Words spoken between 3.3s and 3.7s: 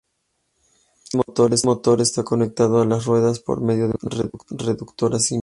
por